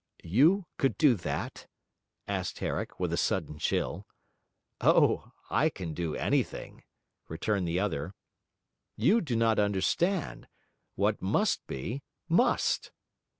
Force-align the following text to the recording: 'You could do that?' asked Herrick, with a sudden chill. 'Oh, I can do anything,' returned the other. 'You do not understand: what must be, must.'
'You 0.23 0.65
could 0.79 0.97
do 0.97 1.13
that?' 1.13 1.67
asked 2.27 2.57
Herrick, 2.57 2.99
with 2.99 3.13
a 3.13 3.17
sudden 3.17 3.59
chill. 3.59 4.07
'Oh, 4.79 5.31
I 5.51 5.69
can 5.69 5.93
do 5.93 6.15
anything,' 6.15 6.81
returned 7.27 7.67
the 7.67 7.79
other. 7.79 8.15
'You 8.95 9.21
do 9.21 9.35
not 9.35 9.59
understand: 9.59 10.47
what 10.95 11.21
must 11.21 11.67
be, 11.67 12.01
must.' 12.27 12.91